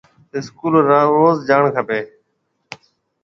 [0.37, 0.73] اسڪول
[1.15, 1.99] روز جاڻ کپيَ۔